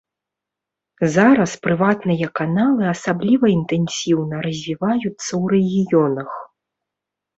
Зараз 1.15 1.51
прыватныя 1.65 2.27
каналы 2.41 2.83
асабліва 2.93 3.45
інтэнсіўна 3.57 4.35
развіваюцца 4.49 5.13
ў 5.41 5.43
рэгіёнах. 5.57 6.31